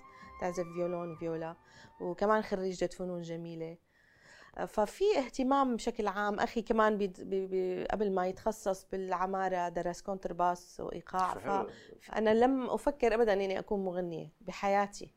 تعزف 0.41 0.63
violon 0.63 1.15
فيولا 1.15 1.55
وكمان 2.01 2.41
خريجة 2.41 2.89
فنون 2.98 3.22
جميلة. 3.22 3.77
ففي 4.67 5.03
اهتمام 5.17 5.75
بشكل 5.75 6.08
عام 6.08 6.39
أخي 6.39 6.62
كمان 6.62 6.98
بي 6.98 7.08
بي 7.08 7.86
قبل 7.86 8.12
ما 8.12 8.27
يتخصص 8.27 8.86
بالعمارة 8.91 9.69
درس 9.69 10.01
كونترباس 10.01 10.79
وإيقاع. 10.79 11.34
فأنا 12.01 12.34
لم 12.34 12.69
أفكر 12.69 13.13
ابدا 13.15 13.34
إني 13.34 13.60
أكون 13.60 13.86
مغنية 13.86 14.34
بحياتي. 14.41 15.12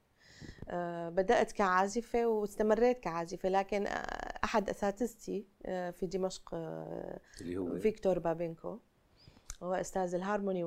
أه 0.71 1.09
بدأت 1.09 1.53
كعازفة 1.53 2.27
واستمريت 2.27 3.01
كعازفة 3.01 3.49
لكن 3.49 3.87
أحد 4.45 4.69
أساتذتي 4.71 5.47
أه 5.67 5.91
في 5.91 6.07
دمشق 6.07 6.51
أه 6.55 7.21
اللي 7.41 7.57
هو 7.57 7.79
فيكتور 7.79 8.19
بابينكو 8.19 8.79
هو 9.63 9.75
أستاذ 9.75 10.15
الهارموني 10.15 10.65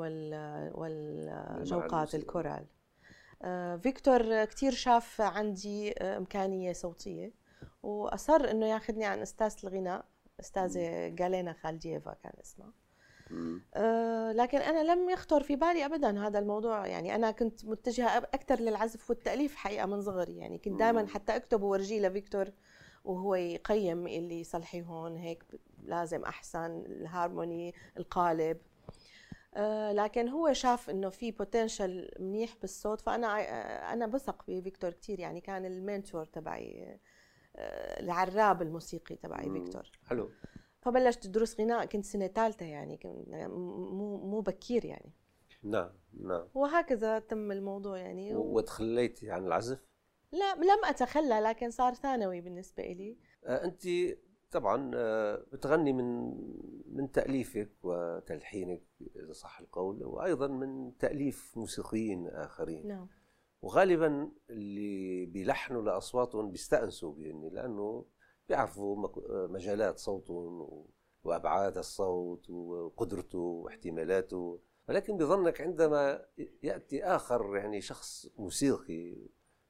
والجوقات 0.77 2.15
الكورال. 2.15 2.65
فيكتور 3.81 4.45
كثير 4.45 4.71
شاف 4.71 5.21
عندي 5.21 5.91
إمكانية 5.93 6.73
صوتية 6.73 7.33
وأصر 7.83 8.51
إنه 8.51 8.65
ياخذني 8.65 9.05
عن 9.05 9.19
استاذه 9.19 9.55
الغناء 9.63 10.05
أستاذة 10.39 11.07
جالينا 11.07 11.53
خالدييفا 11.53 12.13
كان 12.23 12.33
اسمها. 12.41 12.73
أه 13.75 14.31
لكن 14.31 14.57
أنا 14.57 14.91
لم 14.91 15.09
يخطر 15.09 15.43
في 15.43 15.55
بالي 15.55 15.85
ابدا 15.85 16.27
هذا 16.27 16.39
الموضوع. 16.39 16.87
يعني 16.87 17.15
أنا 17.15 17.31
كنت 17.31 17.65
متجهة 17.65 18.17
أكثر 18.17 18.59
للعزف 18.59 19.09
والتأليف 19.09 19.55
حقيقة 19.55 19.85
من 19.85 20.01
صغري. 20.01 20.37
يعني 20.37 20.57
كنت 20.57 20.79
دائما 20.79 21.07
حتى 21.07 21.35
أكتب 21.35 21.61
وورجيه 21.61 22.07
لفيكتور 22.07 22.45
وهو 23.05 23.35
يقيم 23.35 24.07
اللي 24.07 24.43
صلحي 24.43 24.81
هون 24.81 25.15
هيك 25.15 25.43
لازم 25.83 26.23
أحسن 26.23 26.83
الهارموني 26.85 27.73
القالب. 27.97 28.57
أه 29.53 29.91
لكن 29.93 30.29
هو 30.29 30.53
شاف 30.53 30.89
إنه 30.89 31.09
في 31.09 31.31
potential 31.31 32.11
منيح 32.19 32.55
بالصوت. 32.61 33.01
فأنا 33.01 33.39
آه، 33.39 33.93
أنا 33.93 34.07
بثق 34.07 34.43
بفيكتور 34.47 34.91
كثير 34.91 35.19
يعني 35.19 35.41
كان 35.41 35.65
ال 35.65 35.74
mentor 35.74 36.25
تبعي 36.25 36.99
العراب 37.99 38.61
الموسيقي 38.61 39.15
تبعي 39.15 39.49
فيكتور. 39.49 39.91
حلو. 40.05 40.31
فبلشت 40.85 41.25
ادرس 41.25 41.59
غناء 41.59 41.85
كنت 41.85 42.05
سنة 42.05 42.27
ثالثه 42.27 42.65
يعني 42.65 42.99
مو 43.47 44.17
مو 44.17 44.41
بكير 44.41 44.85
يعني. 44.85 45.13
نعم 45.63 45.89
نعم. 46.13 46.47
وهكذا 46.53 47.19
تم 47.19 47.51
الموضوع 47.51 47.97
يعني. 47.97 48.35
و... 48.35 48.57
وتخليتي 48.57 49.31
عن 49.31 49.45
العزف؟ 49.45 49.85
لا 50.31 50.55
لم 50.55 50.85
أتخلى 50.85 51.39
لكن 51.39 51.69
صار 51.69 51.93
ثانوي 51.93 52.41
بالنسبة 52.41 52.83
لي 52.83 53.17
آه 53.45 53.65
أنت 53.65 53.83
طبعا 54.51 54.91
آه 54.95 55.45
بتغني 55.53 55.93
من 55.93 56.33
من 56.95 57.11
تأليفك 57.11 57.71
وتلحينك 57.83 58.83
إذا 59.15 59.31
صح 59.31 59.59
القول 59.59 60.03
وأيضا 60.03 60.47
من 60.47 60.97
تأليف 60.97 61.57
موسيقيين 61.57 62.27
آخرين. 62.27 62.87
نعم. 62.87 63.07
وغالبا 63.61 64.31
اللي 64.49 65.25
بيلحنوا 65.25 65.81
لأصواتهم 65.81 66.51
بيستأنسوا 66.51 67.13
بإني 67.13 67.49
لأنه 67.49 68.05
بيعرفوا 68.49 69.07
مجالات 69.47 69.99
صوتهم 69.99 70.85
وأبعاد 71.23 71.77
الصوت 71.77 72.49
وقدرته 72.49 73.39
واحتمالاته. 73.39 74.59
ولكن 74.89 75.17
بظنك 75.17 75.61
عندما 75.61 76.25
يأتي 76.63 77.03
آخر 77.03 77.57
يعني 77.57 77.81
شخص 77.81 78.27
موسيقي 78.37 79.17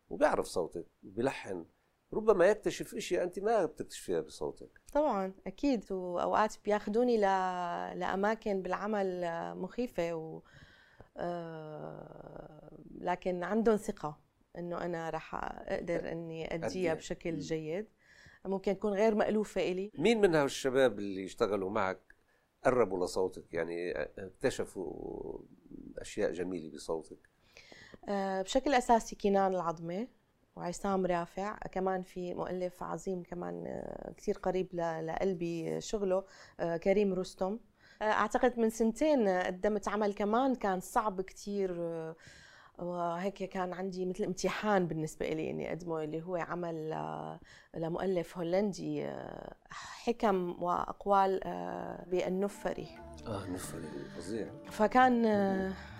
وبيعرف 0.09 0.45
صوتك 0.45 0.87
وبيلحن 1.03 1.65
ربما 2.13 2.45
يكتشف 2.45 2.95
إشياء 2.95 3.23
أنت 3.23 3.39
ما 3.39 3.65
بتكتشفيها 3.65 4.21
بصوتك. 4.21 4.81
طبعا 4.93 5.33
أكيد. 5.47 5.91
وأوقات 5.91 6.55
بياخذوني 6.65 7.17
ل... 7.17 7.21
لأماكن 7.99 8.61
بالعمل 8.61 9.21
مخيفة 9.55 10.13
و... 10.15 10.41
آه، 11.17 12.71
لكن 12.95 13.43
عندهم 13.43 13.77
ثقة 13.77 14.19
إنه 14.57 14.85
أنا 14.85 15.09
رح 15.09 15.35
أقدر 15.35 16.11
إني 16.11 16.55
أديها 16.55 16.93
بشكل 16.93 17.39
جيد. 17.39 17.87
ممكن 18.47 18.75
تكون 18.77 18.93
غير 18.93 19.15
مألوفة 19.15 19.61
إلي. 19.61 19.91
مين 19.97 20.21
من 20.21 20.35
هالشباب 20.35 20.99
اللي 20.99 21.25
اشتغلوا 21.25 21.69
معك 21.69 22.15
قربوا 22.63 23.05
لصوتك؟ 23.05 23.53
يعني 23.53 23.91
اكتشفوا 24.17 25.39
أشياء 25.97 26.31
جميلة 26.31 26.75
بصوتك. 26.75 27.29
آه، 28.09 28.41
بشكل 28.41 28.73
أساسي 28.73 29.15
كنان 29.15 29.55
العظمه 29.55 30.07
وعصام 30.55 31.05
رافع. 31.05 31.57
كمان 31.57 32.01
في 32.01 32.33
مؤلف 32.33 32.83
عظيم 32.83 33.23
كمان 33.23 33.63
آه، 33.67 34.13
كثير 34.17 34.37
قريب 34.37 34.75
لقلبي 34.75 35.81
شغله 35.81 36.23
كريم 36.83 37.13
رستم. 37.13 37.59
أعتقد 38.01 38.59
من 38.59 38.69
سنتين 38.69 39.27
قدمت 39.27 39.87
عمل 39.87 40.13
كمان 40.13 40.55
كان 40.55 40.79
صعب 40.79 41.21
كثير 41.21 41.71
وهيك 42.79 43.43
كان 43.43 43.73
عندي 43.73 44.05
مثل 44.05 44.23
امتحان 44.23 44.87
بالنسبة 44.87 45.29
لي 45.29 45.49
إني 45.49 45.69
أقدمه 45.69 46.03
اللي 46.03 46.21
هو 46.21 46.35
عمل 46.35 46.89
لمؤلف 47.75 48.37
هولندي 48.37 49.09
حكم 49.69 50.63
وأقوال 50.63 51.39
بالنفري. 52.07 52.87
آه 53.27 53.47
نفري 53.47 53.87
فظيع 54.17 54.47
فكان 54.69 55.23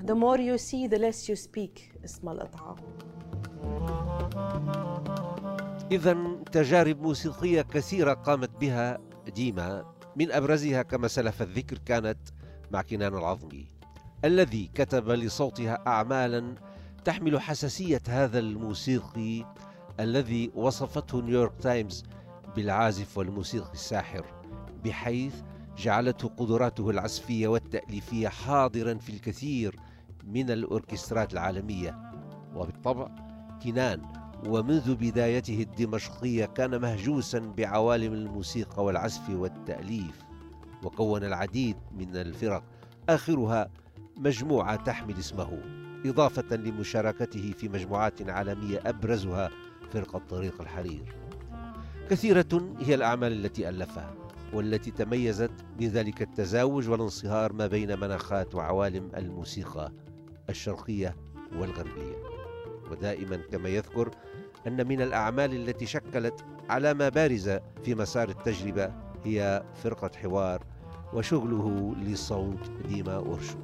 The 0.01 0.15
more 0.15 0.39
you 0.39 0.57
see 0.57 0.87
the 0.87 0.99
less 0.99 1.29
you 1.29 1.35
speak 1.47 2.03
اسم 2.03 2.29
القطعة 2.29 2.75
إذا 5.91 6.17
تجارب 6.51 7.01
موسيقية 7.01 7.61
كثيرة 7.61 8.13
قامت 8.13 8.49
بها 8.49 8.99
ديما 9.35 9.95
من 10.15 10.31
أبرزها 10.31 10.81
كما 10.81 11.07
سلف 11.07 11.41
الذكر 11.41 11.77
كانت 11.77 12.19
مع 12.71 12.81
كنان 12.81 13.13
العظمي. 13.17 13.67
الذي 14.25 14.69
كتب 14.75 15.09
لصوتها 15.09 15.83
أعمالا 15.87 16.55
تحمل 17.05 17.41
حساسية 17.41 18.01
هذا 18.09 18.39
الموسيقي 18.39 19.45
الذي 19.99 20.51
وصفته 20.55 21.21
نيويورك 21.21 21.51
تايمز 21.61 22.03
بالعازف 22.55 23.17
والموسيقي 23.17 23.73
الساحر 23.73 24.25
بحيث 24.85 25.35
جعلته 25.77 26.27
قدراته 26.27 26.89
العزفية 26.89 27.47
والتأليفية 27.47 28.27
حاضرا 28.27 28.93
في 28.93 29.09
الكثير 29.09 29.75
من 30.27 30.51
الأوركسترات 30.51 31.33
العالمية. 31.33 32.11
وبالطبع 32.55 33.07
كنان 33.63 34.01
ومنذ 34.47 34.95
بدايته 34.95 35.61
الدمشقية 35.61 36.45
كان 36.45 36.81
مهجوسا 36.81 37.39
بعوالم 37.39 38.13
الموسيقى 38.13 38.83
والعزف 38.83 39.29
والتأليف 39.29 40.23
وكون 40.83 41.23
العديد 41.23 41.77
من 41.97 42.15
الفرق 42.15 42.63
آخرها 43.09 43.69
مجموعة 44.17 44.75
تحمل 44.75 45.19
اسمه 45.19 45.59
إضافة 46.05 46.55
لمشاركته 46.55 47.53
في 47.57 47.69
مجموعات 47.69 48.29
عالمية 48.29 48.79
أبرزها 48.85 49.49
فرقة 49.91 50.19
طريق 50.19 50.61
الحرير. 50.61 51.15
كثيرة 52.09 52.75
هي 52.79 52.95
الأعمال 52.95 53.45
التي 53.45 53.69
ألفها 53.69 54.13
والتي 54.53 54.91
تميزت 54.91 55.51
بذلك 55.79 56.21
التزاوج 56.21 56.89
والانصهار 56.89 57.53
ما 57.53 57.67
بين 57.67 57.99
مناخات 57.99 58.55
وعوالم 58.55 59.11
الموسيقى 59.17 59.91
الشرقية 60.49 61.15
والغربية. 61.55 62.15
ودائما 62.91 63.37
كما 63.37 63.69
يذكر 63.69 64.11
أن 64.67 64.87
من 64.87 65.01
الأعمال 65.01 65.53
التي 65.53 65.85
شكلت 65.85 66.45
علامة 66.69 67.09
بارزة 67.09 67.61
في 67.83 67.95
مسار 67.95 68.29
التجربة 68.29 68.93
هي 69.23 69.63
فرقة 69.83 70.11
حوار 70.15 70.63
وشغله 71.15 71.95
لصوت 71.95 72.69
ديما 72.87 73.15
أورشو. 73.15 73.57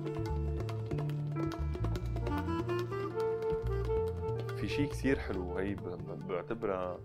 في 4.57 4.67
شيء 4.67 4.89
كثير 4.89 5.19
حلو 5.19 5.57
هي 5.57 5.75
بعتبرها 6.29 6.99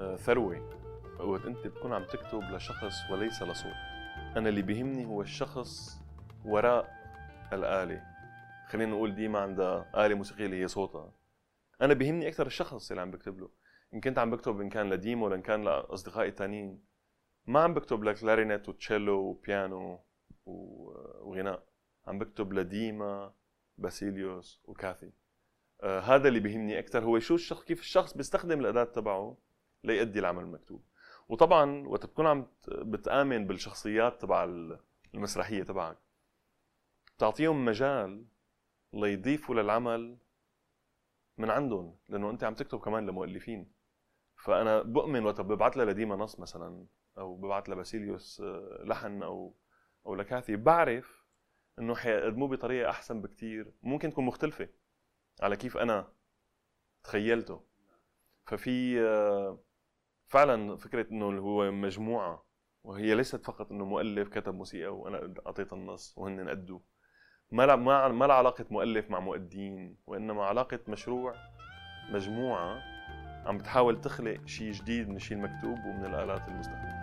آه، 0.00 0.16
ثروة. 0.16 0.70
وقت 1.20 1.46
أنت 1.46 1.66
بتكون 1.66 1.92
عم 1.92 2.04
تكتب 2.04 2.40
لشخص 2.42 3.10
وليس 3.10 3.42
لصوت. 3.42 3.72
أنا 4.36 4.48
اللي 4.48 4.62
بيهمني 4.62 5.04
هو 5.04 5.22
الشخص 5.22 6.00
وراء 6.44 6.94
الآلة. 7.52 8.02
خلينا 8.68 8.90
نقول 8.90 9.14
ديما 9.14 9.38
عندها 9.38 10.06
آلة 10.06 10.14
موسيقية 10.14 10.46
اللي 10.46 10.62
هي 10.62 10.68
صوتها. 10.68 11.12
أنا 11.82 11.94
بيهمني 11.94 12.28
أكثر 12.28 12.46
الشخص 12.46 12.90
اللي 12.90 13.00
عم 13.02 13.10
بكتب 13.10 13.40
له. 13.40 13.48
إن 13.94 14.00
كنت 14.00 14.18
عم 14.18 14.30
بكتب 14.30 14.60
إن 14.60 14.68
كان 14.68 14.90
لديم 14.90 15.22
ولا 15.22 15.34
إن 15.34 15.42
كان 15.42 15.64
لأصدقائي 15.64 16.28
الثانيين 16.28 16.93
ما 17.46 17.60
عم 17.60 17.74
بكتب 17.74 18.04
لكلارينيت 18.04 18.68
وتشيلو 18.68 19.18
وبيانو 19.18 20.00
وغناء. 20.46 21.62
عم 22.06 22.18
بكتب 22.18 22.52
لديما 22.52 23.34
باسيليوس 23.78 24.60
وكاثي. 24.64 25.12
آه 25.82 26.00
هذا 26.00 26.28
اللي 26.28 26.40
بيهمني 26.40 26.78
أكثر 26.78 27.04
هو 27.04 27.18
شو 27.18 27.34
الشخص 27.34 27.64
كيف 27.64 27.80
الشخص 27.80 28.16
بيستخدم 28.16 28.60
الأداة 28.60 28.84
تبعه 28.84 29.36
ليؤدي 29.84 30.18
العمل 30.18 30.42
المكتوب. 30.42 30.84
وطبعا 31.28 31.86
وقت 31.86 32.06
بتكون 32.06 32.26
عم 32.26 32.46
بتآمن 32.68 33.46
بالشخصيات 33.46 34.22
تبع 34.22 34.44
المسرحية 35.14 35.62
تبعك 35.62 35.98
بتعطيهم 37.16 37.64
مجال 37.64 38.24
ليضيفوا 38.92 39.54
للعمل 39.54 40.18
من 41.38 41.50
عندهم 41.50 41.96
لأنه 42.08 42.30
أنت 42.30 42.44
عم 42.44 42.54
تكتب 42.54 42.80
كمان 42.80 43.06
لمؤلفين. 43.06 43.72
فأنا 44.36 44.82
بؤمن 44.82 45.24
وقت 45.24 45.40
ببعث 45.40 45.76
لها 45.76 45.84
لديما 45.84 46.16
نص 46.16 46.40
مثلا. 46.40 46.86
أو 47.18 47.36
ببعث 47.36 47.68
لباسيليوس 47.70 48.40
آه، 48.40 48.84
لحن 48.84 49.22
أو 49.22 49.54
أو 50.06 50.14
لكاثي 50.14 50.56
بعرف 50.56 51.24
إنه 51.78 51.94
حيقدموه 51.94 52.48
بطريقة 52.48 52.90
أحسن 52.90 53.20
بكتير. 53.20 53.72
ممكن 53.82 54.10
تكون 54.10 54.24
مختلفة 54.24 54.68
على 55.42 55.56
كيف 55.56 55.76
أنا 55.76 56.12
تخيلته. 57.04 57.60
ففي 58.46 59.00
آه، 59.00 59.58
فعلا 60.26 60.76
فكرة 60.76 61.10
إنه 61.10 61.38
هو 61.40 61.70
مجموعة 61.70 62.46
وهي 62.84 63.14
ليست 63.14 63.44
فقط 63.44 63.72
إنه 63.72 63.84
مؤلف 63.84 64.28
كتب 64.28 64.54
موسيقى 64.54 64.96
وأنا 64.96 65.34
أعطيت 65.46 65.72
النص 65.72 66.18
وهن 66.18 66.48
أدوا. 66.48 66.80
ما 67.50 67.76
ما 67.76 68.08
ما 68.08 68.32
علاقة 68.32 68.64
مؤلف 68.70 69.10
مع 69.10 69.20
مؤدين 69.20 69.96
وإنما 70.06 70.44
علاقة 70.44 70.80
مشروع 70.88 71.34
مجموعة 72.10 72.82
عم 73.46 73.58
بتحاول 73.58 74.00
تخلق 74.00 74.46
شيء 74.46 74.72
جديد 74.72 75.08
من 75.08 75.16
الشيء 75.16 75.36
المكتوب 75.36 75.78
ومن 75.78 76.04
الآلات 76.04 76.48
المستخدمة. 76.48 76.93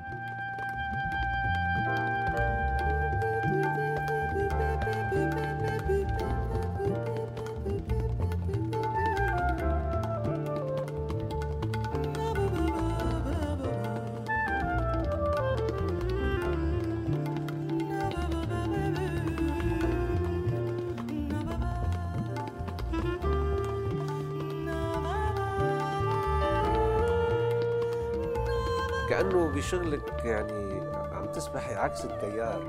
كأنه 29.12 29.47
بشغلك 29.47 30.26
يعني 30.26 30.82
عم 30.95 31.32
تسبحي 31.32 31.76
عكس 31.76 32.06
التيار. 32.06 32.62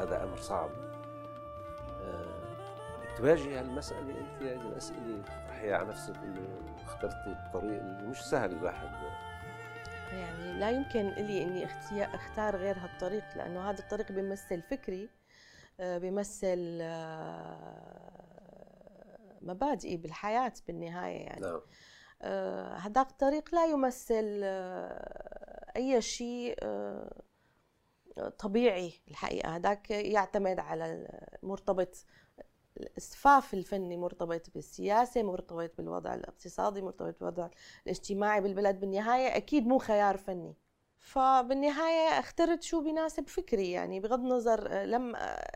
هذا 0.00 0.24
أمر 0.24 0.36
صعب. 0.36 0.70
أه 2.02 3.16
تواجهي 3.16 3.58
هالمسألة 3.58 4.20
أنت 4.20 4.42
هذه 4.42 4.68
الأسئلة 4.68 5.22
تطرحيها 5.22 5.76
على 5.76 5.88
نفسك 5.88 6.16
إنه 6.16 6.48
اخترتي 6.84 7.26
الطريق 7.26 7.82
اللي 7.82 8.06
مش 8.06 8.20
سهل 8.20 8.52
الواحد. 8.52 8.88
يعني 10.12 10.52
لا 10.52 10.70
يمكن 10.70 11.08
لي 11.08 11.42
إني 11.42 11.68
أختار 12.14 12.56
غير 12.56 12.78
هالطريق 12.78 13.24
لأنه 13.36 13.70
هذا 13.70 13.78
الطريق 13.78 14.12
بيمثل 14.12 14.62
فكري 14.62 15.08
آه، 15.80 15.98
بيمثل 15.98 16.78
آه، 16.82 18.08
مبادئي 19.40 19.96
بالحياة 19.96 20.52
بالنهاية 20.66 21.20
يعني. 21.20 21.40
نعم. 21.40 21.60
هذاك 22.76 22.96
آه، 23.06 23.10
الطريق 23.10 23.54
لا 23.54 23.66
يمثل 23.66 24.44
أي 25.78 26.02
شيء 26.02 26.56
آه، 26.62 27.22
طبيعي 28.38 28.92
الحقيقة. 29.08 29.56
هذاك 29.56 29.90
يعتمد 29.90 30.58
على 30.58 31.08
مرتبط 31.42 32.04
الاسفاف 32.76 33.54
الفني 33.54 33.96
مرتبط 33.96 34.50
بالسياسة 34.54 35.22
مرتبط 35.22 35.70
بالوضع 35.78 36.14
الاقتصادي 36.14 36.82
مرتبط 36.82 37.18
بالوضع 37.20 37.48
الاجتماعي 37.86 38.40
بالبلد. 38.40 38.80
بالنهاية 38.80 39.36
أكيد 39.36 39.66
مو 39.66 39.78
خيار 39.78 40.16
فني. 40.16 40.56
فبالنهاية 40.98 42.18
أخترت 42.20 42.62
شو 42.62 42.80
بيناسب 42.82 43.28
فكري. 43.28 43.70
يعني 43.70 44.00
بغض 44.00 44.20
النظر 44.20 44.68
آه، 44.72 44.84
لم 44.84 45.16
آه، 45.16 45.50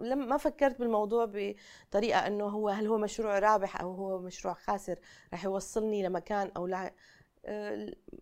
لم 0.00 0.28
ما 0.28 0.36
فكرت 0.36 0.78
بالموضوع 0.78 1.30
بطريقة 1.34 2.26
إنه 2.26 2.44
هو 2.44 2.68
هل 2.68 2.86
هو 2.86 2.98
مشروع 2.98 3.38
رابح 3.38 3.80
أو 3.80 3.94
هو 3.94 4.18
مشروع 4.18 4.54
خاسر 4.54 4.98
رح 5.34 5.44
يوصلني 5.44 6.02
لمكان 6.02 6.50
أو 6.56 6.66
لا. 6.66 6.94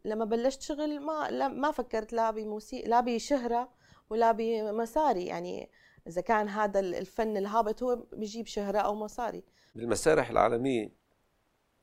لما 0.04 0.24
بلشت 0.24 0.62
شغل 0.62 1.00
ما 1.00 1.48
ما 1.48 1.70
فكرت 1.70 2.12
لا 2.12 2.30
بموسيقى 2.30 2.88
لا 2.88 3.00
بشهرة 3.00 3.68
ولا 4.10 4.32
بمصاري 4.32 5.26
يعني 5.26 5.70
إذا 6.06 6.20
كان 6.20 6.48
هذا 6.48 6.80
الفن 6.80 7.36
الهابط 7.36 7.82
هو 7.82 8.06
بيجيب 8.12 8.46
شهرة 8.46 8.78
أو 8.78 8.94
مصاري 8.94 9.42
بالمسارح 9.74 10.30
العالمية 10.30 10.92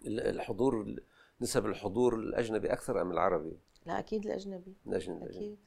الحضور 0.05 0.95
نسب 1.41 1.65
الحضور 1.65 2.15
الأجنبي 2.15 2.73
أكثر 2.73 3.01
أم 3.01 3.11
العربي؟ 3.11 3.59
لا 3.85 3.99
أكيد 3.99 4.25
الأجنبي. 4.25 4.75
الأجنبي 4.87 5.25
أكيد. 5.25 5.57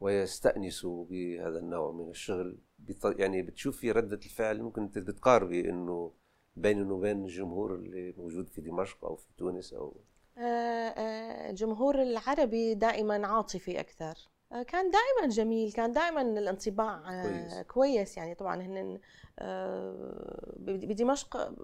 ويستأنسوا 0.00 1.04
بهذا 1.04 1.58
النوع 1.58 1.92
من 1.92 2.10
الشغل. 2.10 2.58
يعني 3.04 3.42
بتشوفي 3.42 3.92
ردة 3.92 4.16
الفعل 4.16 4.62
ممكن 4.62 4.88
بتقاربي 4.88 5.70
إنه 5.70 6.12
بينه 6.56 6.94
وبين 6.94 7.24
الجمهور 7.24 7.74
اللي 7.74 8.14
موجود 8.18 8.48
في 8.48 8.60
دمشق 8.60 9.04
أو 9.04 9.16
في 9.16 9.26
تونس 9.36 9.72
أو 9.72 9.96
الجمهور 10.38 12.02
العربي 12.02 12.74
دائما 12.74 13.26
عاطفي 13.26 13.80
أكثر. 13.80 14.14
آه، 14.52 14.62
كان 14.62 14.90
دائما 14.90 15.34
جميل 15.34 15.72
كان 15.72 15.92
دائما 15.92 16.22
الانطباع 16.22 17.02
آه، 17.10 17.22
كويس, 17.22 17.62
كويس. 17.62 18.16
يعني 18.16 18.34
طبعا 18.34 18.62
هن 18.62 19.00
آه، 19.38 20.52
بدمشق 20.56 21.54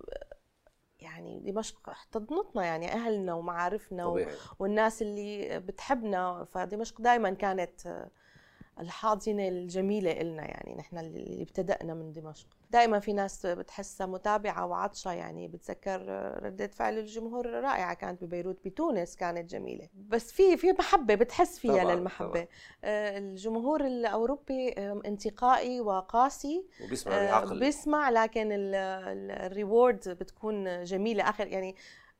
يعني 1.00 1.40
دمشق 1.40 1.88
احتضنتنا 1.88 2.64
يعني 2.64 2.92
أهلنا 2.92 3.34
ومعارفنا 3.34 4.26
والناس 4.58 5.02
اللي 5.02 5.60
بتحبنا. 5.60 6.44
فدمشق 6.44 7.00
دائما 7.00 7.30
كانت 7.30 8.08
الحاضنة 8.80 9.48
الجميلة 9.48 10.20
إلنا 10.20 10.42
يعني 10.42 10.74
نحن 10.74 10.98
اللي 10.98 11.42
ابتدأنا 11.42 11.94
من 11.94 12.12
دمشق. 12.12 12.48
دائما 12.70 12.98
في 13.00 13.12
ناس 13.12 13.46
بتحسها 13.46 14.06
متابعة 14.06 14.66
وعطشة 14.66 15.12
يعني 15.12 15.48
بتذكر 15.48 16.00
ردة 16.42 16.66
فعل 16.66 16.98
الجمهور 16.98 17.46
رائعة 17.46 17.94
كانت 17.94 18.24
ببيروت 18.24 18.58
بتونس 18.64 19.16
كانت 19.16 19.50
جميلة. 19.50 19.88
بس 20.08 20.32
في 20.32 20.56
في 20.56 20.72
محبة 20.72 21.14
بتحس 21.14 21.58
فيها 21.58 21.82
طبعًا 21.82 21.94
للمحبة. 21.94 22.28
طبعًا. 22.30 22.46
آه، 22.84 23.18
الجمهور 23.18 23.86
الأوروبي 23.86 24.68
انتقائي 25.06 25.80
وقاسي 25.80 26.64
وبيسمع 26.84 27.18
بعقل 27.18 27.60
بيسمع 27.60 28.10
لكن 28.10 28.48
ال 28.52 28.75
reward 28.75 30.08
بتكون 30.08 30.84
جميلة. 30.84 31.28
آخر 31.30 31.46
يعني 31.46 31.76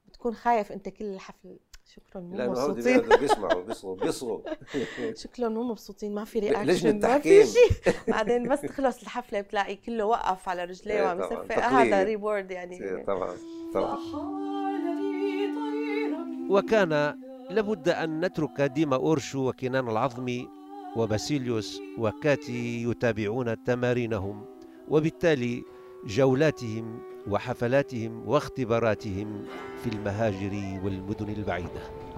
بتكون 0.06 0.34
خايف 0.34 0.72
أنت 0.72 0.88
كل 0.88 1.04
الحفل 1.04 1.58
شكلهم 1.94 2.20
مو 2.20 2.36
مبسوطين. 2.50 3.00
بيسمعوا 3.20 3.62
بيصغوا 3.68 3.96
بيصغوا 3.96 4.40
شكلهم 5.22 5.48
مو 5.48 5.62
مبسوطين 5.62 6.14
ما 6.14 6.24
في 6.24 6.38
reaction 6.38 7.00
ما 7.00 7.18
في 7.18 7.46
شيء. 7.46 7.94
بعدين 8.12 8.48
بس 8.48 8.60
تخلص 8.60 9.02
الحفلة 9.02 9.40
بتلاقي 9.40 9.76
كله 9.76 10.04
وقف 10.04 10.48
على 10.48 10.64
رجليه 10.64 10.94
إيه، 10.94 11.02
وعم 11.02 11.20
يصفق 11.20 11.58
هذا 11.58 12.02
reward 12.02 12.50
يعني. 12.50 12.82
إيه، 12.82 13.04
طبعا 13.04 13.34
طبعا. 13.74 13.98
وكان 16.50 17.18
لابد 17.50 17.88
أن 17.88 18.24
نترك 18.24 18.60
ديما 18.60 18.96
أورشو 18.96 19.48
وكنان 19.48 19.88
العظمي 19.88 20.48
وباسيليوس 20.96 21.80
وكاتي 21.98 22.82
يتابعون 22.82 23.64
تمارينهم 23.64 24.44
وبالتالي 24.88 25.62
جولاتهم 26.06 27.09
وحفلاتهم 27.26 28.28
واختباراتهم 28.28 29.44
في 29.84 29.90
المهاجر 29.90 30.80
والمدن 30.84 31.28
البعيدة. 31.28 32.09